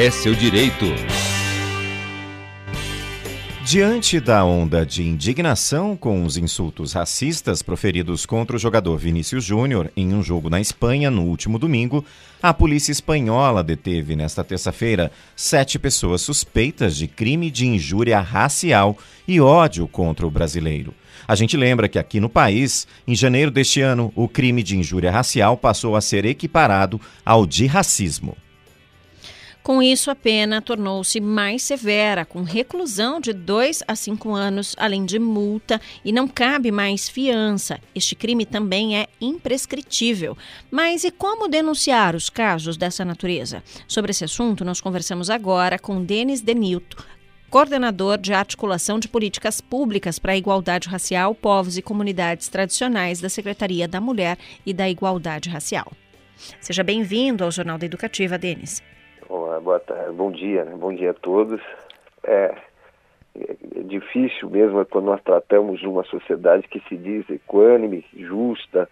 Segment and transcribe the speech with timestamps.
[0.00, 0.84] É seu direito.
[3.64, 9.90] Diante da onda de indignação com os insultos racistas proferidos contra o jogador Vinícius Júnior
[9.96, 12.04] em um jogo na Espanha no último domingo,
[12.40, 18.96] a polícia espanhola deteve nesta terça-feira sete pessoas suspeitas de crime de injúria racial
[19.26, 20.94] e ódio contra o brasileiro.
[21.26, 25.10] A gente lembra que aqui no país, em janeiro deste ano, o crime de injúria
[25.10, 28.36] racial passou a ser equiparado ao de racismo.
[29.62, 35.04] Com isso, a pena tornou-se mais severa, com reclusão de 2 a 5 anos, além
[35.04, 37.78] de multa, e não cabe mais fiança.
[37.94, 40.38] Este crime também é imprescritível.
[40.70, 43.62] Mas e como denunciar os casos dessa natureza?
[43.86, 47.04] Sobre esse assunto, nós conversamos agora com Denis Denilto,
[47.50, 53.28] coordenador de articulação de políticas públicas para a igualdade racial, povos e comunidades tradicionais da
[53.28, 55.92] Secretaria da Mulher e da Igualdade Racial.
[56.60, 58.82] Seja bem-vindo ao Jornal da Educativa, Denis.
[59.60, 60.76] Boa tarde, bom dia, né?
[60.76, 61.60] bom dia a todos.
[62.22, 62.54] É,
[63.34, 68.88] é difícil mesmo quando nós tratamos uma sociedade que se diz equânime, justa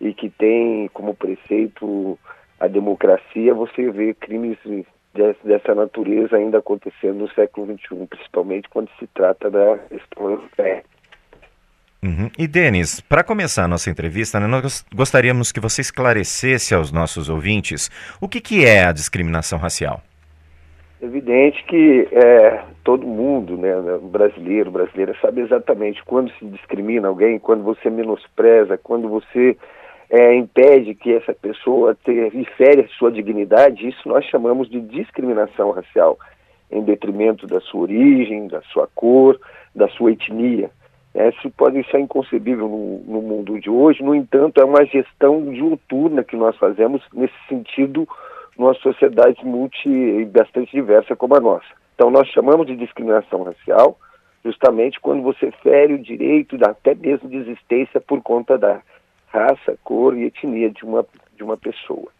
[0.00, 2.18] e que tem como preceito
[2.60, 4.58] a democracia, você vê crimes
[5.44, 10.84] dessa natureza ainda acontecendo no século XXI, principalmente quando se trata da questão europeia.
[12.04, 12.28] Uhum.
[12.36, 17.28] E Denis, para começar a nossa entrevista, né, nós gostaríamos que você esclarecesse aos nossos
[17.28, 20.02] ouvintes o que, que é a discriminação racial.
[21.02, 27.40] Evidente que é, todo mundo, né, né brasileiro, brasileira, sabe exatamente quando se discrimina alguém,
[27.40, 29.56] quando você menospreza, quando você
[30.08, 35.72] é, impede que essa pessoa ter, fere a sua dignidade, isso nós chamamos de discriminação
[35.72, 36.16] racial,
[36.70, 39.40] em detrimento da sua origem, da sua cor,
[39.74, 40.70] da sua etnia.
[41.14, 45.50] É, isso pode ser inconcebível no, no, mundo de hoje, no entanto, é uma gestão
[45.50, 48.06] diuturna que nós fazemos nesse sentido
[48.56, 51.66] numa sociedade multi e bastante diversa como a nossa.
[51.94, 53.98] Então, nós chamamos de discriminação racial
[54.44, 58.82] justamente quando você fere o direito, até mesmo de existência por conta da
[59.28, 62.10] raça, cor e etnia de uma, de uma pessoa.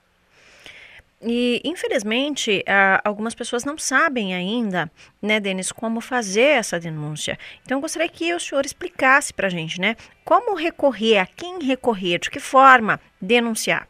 [1.25, 2.65] E, infelizmente,
[3.05, 7.39] algumas pessoas não sabem ainda, né, Denis, como fazer essa denúncia.
[7.63, 9.95] Então, eu gostaria que o senhor explicasse para a gente, né,
[10.25, 13.87] como recorrer, a quem recorrer, de que forma denunciar.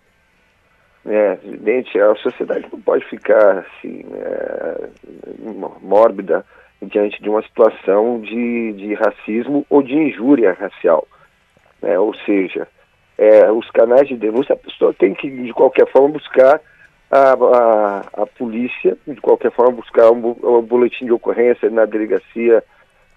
[1.05, 4.89] É, evidente, a sociedade não pode ficar assim, é,
[5.81, 6.45] mórbida
[6.81, 11.07] diante de uma situação de, de racismo ou de injúria racial.
[11.81, 11.99] Né?
[11.99, 12.69] Ou seja,
[13.19, 16.61] é, os canais de denúncia, a pessoa tem que, de qualquer forma, buscar
[17.11, 22.65] a, a, a polícia, de qualquer forma, buscar um, um boletim de ocorrência na delegacia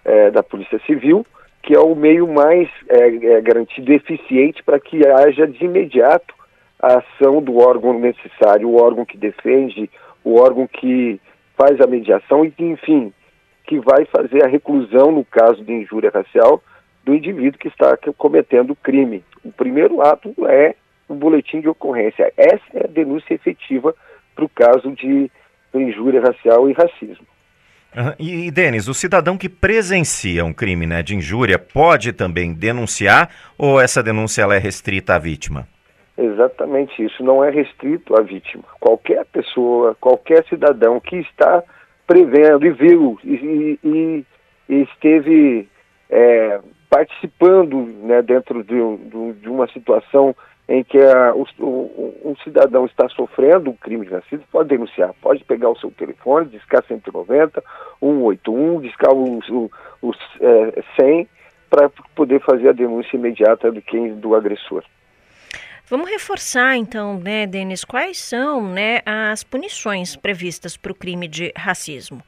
[0.04, 1.26] é, da Polícia Civil,
[1.62, 6.35] que é o meio mais é, é, garantido e eficiente para que haja de imediato
[6.80, 9.90] a ação do órgão necessário, o órgão que defende,
[10.24, 11.20] o órgão que
[11.56, 13.12] faz a mediação e enfim,
[13.64, 16.62] que vai fazer a reclusão no caso de injúria racial
[17.04, 19.24] do indivíduo que está cometendo o crime.
[19.44, 20.74] O primeiro ato é
[21.08, 22.32] o boletim de ocorrência.
[22.36, 23.94] Essa é a denúncia efetiva
[24.34, 25.30] para o caso de
[25.72, 27.26] injúria racial e racismo.
[27.96, 28.12] Uhum.
[28.18, 33.30] E, e Denis, o cidadão que presencia um crime né, de injúria pode também denunciar
[33.56, 35.66] ou essa denúncia ela é restrita à vítima?
[36.16, 38.64] Exatamente isso, não é restrito à vítima.
[38.80, 41.62] Qualquer pessoa, qualquer cidadão que está
[42.06, 44.24] prevendo e viu e, e,
[44.68, 45.68] e esteve
[46.08, 48.76] é, participando né, dentro de,
[49.40, 50.34] de, uma situação
[50.66, 51.44] em que a, o,
[52.24, 56.48] um cidadão está sofrendo um crime de racismo, pode denunciar, pode pegar o seu telefone,
[56.48, 57.62] discar 190,
[58.00, 61.28] 181, discar os, os, os é, 100
[61.68, 64.82] para poder fazer a denúncia imediata de quem do agressor.
[65.88, 71.52] Vamos reforçar então, né, Denis, quais são né, as punições previstas para o crime de
[71.56, 72.20] racismo?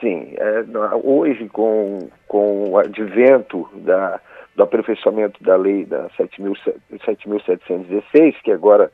[0.00, 0.64] Sim, é,
[1.02, 4.20] hoje com, com o advento da,
[4.54, 8.92] do aperfeiçoamento da lei da 7.716, que agora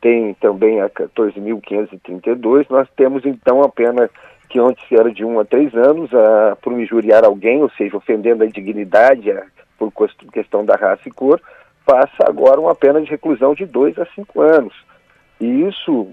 [0.00, 4.08] tem também a 14.532, nós temos então a pena
[4.48, 8.44] que antes era de 1 a 3 anos a, por injuriar alguém, ou seja, ofendendo
[8.44, 9.44] a dignidade a,
[9.76, 9.92] por
[10.32, 11.42] questão da raça e cor,
[11.86, 14.74] passa agora uma pena de reclusão de 2 a 5 anos.
[15.38, 16.08] E isso,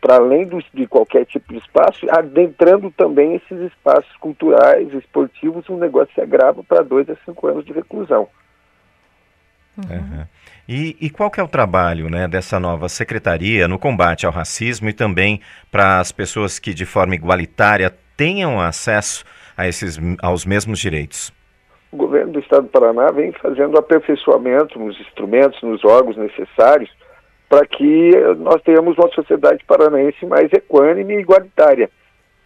[0.00, 5.74] para além do, de qualquer tipo de espaço, adentrando também esses espaços culturais, esportivos, o
[5.74, 8.28] um negócio se agrava para dois a cinco anos de reclusão.
[9.76, 10.24] Uhum.
[10.68, 14.88] E, e, qual que é o trabalho né, dessa nova secretaria no combate ao racismo
[14.88, 15.40] e também
[15.70, 19.24] para as pessoas que de forma igualitária tenham acesso
[19.56, 21.32] a esses, aos mesmos direitos?
[21.90, 26.90] O governo do Estado do Paraná vem fazendo aperfeiçoamento nos instrumentos, nos órgãos necessários
[27.48, 31.90] para que nós tenhamos uma sociedade paranaense mais equânime e igualitária.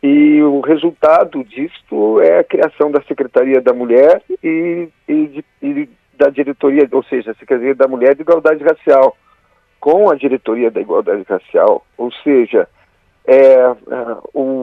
[0.03, 6.29] E o resultado disto é a criação da Secretaria da Mulher e, e, e da
[6.29, 9.17] diretoria, ou seja, a Secretaria da Mulher de Igualdade Racial,
[9.81, 12.69] com a diretoria da Igualdade Racial, ou seja,
[13.27, 13.75] é, é,
[14.35, 14.62] o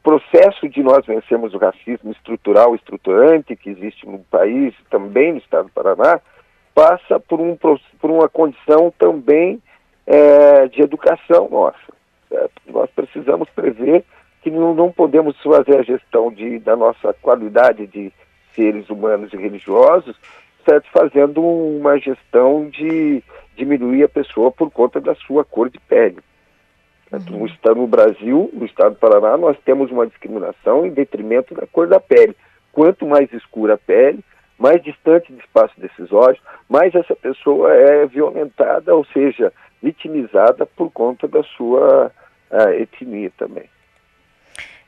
[0.00, 5.66] processo de nós vencermos o racismo estrutural, estruturante que existe no país, também no estado
[5.66, 6.20] do Paraná,
[6.74, 9.60] passa por, um, por uma condição também
[10.06, 11.78] é, de educação nossa.
[12.28, 12.62] Certo?
[12.68, 14.04] Nós precisamos prever
[14.42, 18.12] que não, não podemos fazer a gestão de, da nossa qualidade de
[18.54, 20.16] seres humanos e religiosos,
[20.64, 20.88] certo?
[20.92, 23.22] fazendo uma gestão de
[23.56, 26.18] diminuir a pessoa por conta da sua cor de pele.
[27.12, 27.40] Uhum.
[27.40, 31.66] No, estado, no Brasil, no estado do Paraná, nós temos uma discriminação em detrimento da
[31.66, 32.36] cor da pele.
[32.72, 34.20] Quanto mais escura a pele,
[34.58, 39.52] mais distante do espaço decisório, mais essa pessoa é violentada, ou seja,
[39.82, 42.12] vitimizada por conta da sua
[42.50, 43.64] uh, etnia também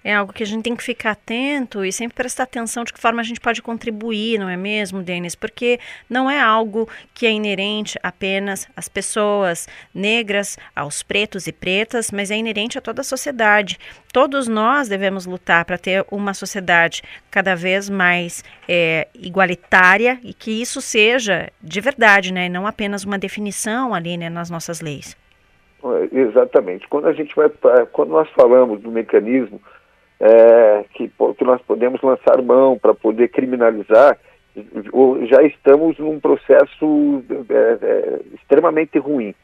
[0.05, 3.01] é algo que a gente tem que ficar atento e sempre prestar atenção de que
[3.01, 5.35] forma a gente pode contribuir, não é mesmo, Denis?
[5.35, 5.79] Porque
[6.09, 12.31] não é algo que é inerente apenas às pessoas negras, aos pretos e pretas, mas
[12.31, 13.79] é inerente a toda a sociedade.
[14.13, 20.61] Todos nós devemos lutar para ter uma sociedade cada vez mais é, igualitária e que
[20.61, 22.49] isso seja de verdade, né?
[22.49, 25.17] Não apenas uma definição ali né, nas nossas leis.
[26.13, 26.87] Exatamente.
[26.89, 27.51] Quando a gente vai,
[27.93, 29.61] quando nós falamos do mecanismo
[30.23, 34.17] é, que, que nós podemos lançar mão para poder criminalizar,
[35.29, 39.35] já estamos num processo é, é, extremamente ruim.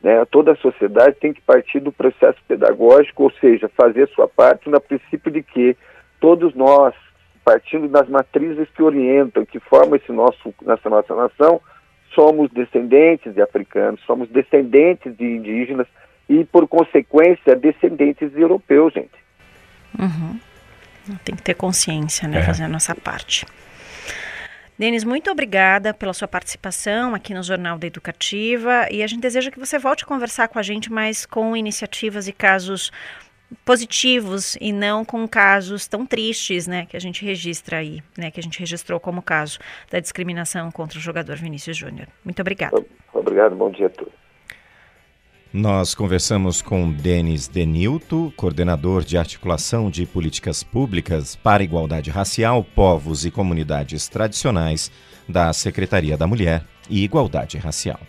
[0.00, 0.24] Né?
[0.26, 4.80] Toda a sociedade tem que partir do processo pedagógico, ou seja, fazer sua parte no
[4.80, 5.76] princípio de que
[6.20, 6.94] todos nós,
[7.44, 11.60] partindo das matrizes que orientam, que formam esse nosso, essa nossa nação,
[12.14, 15.88] somos descendentes de africanos, somos descendentes de indígenas
[16.28, 19.23] e, por consequência, descendentes de europeus, gente.
[19.98, 20.38] Uhum.
[21.24, 22.38] Tem que ter consciência, né?
[22.38, 22.42] É.
[22.42, 23.46] Fazer a nossa parte.
[24.76, 29.50] Denis, muito obrigada pela sua participação aqui no Jornal da Educativa e a gente deseja
[29.50, 32.90] que você volte a conversar com a gente, mas com iniciativas e casos
[33.64, 38.40] positivos e não com casos tão tristes, né, que a gente registra aí, né, que
[38.40, 42.08] a gente registrou como caso da discriminação contra o jogador Vinícius Júnior.
[42.24, 42.84] Muito obrigada.
[43.12, 44.23] Obrigado, bom dia a todos.
[45.56, 53.24] Nós conversamos com Denis Denilto, coordenador de articulação de políticas públicas para igualdade racial, povos
[53.24, 54.90] e comunidades tradicionais
[55.28, 58.00] da Secretaria da Mulher e Igualdade Racial.